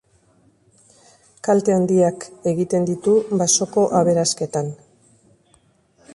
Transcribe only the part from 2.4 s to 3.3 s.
egiten ditu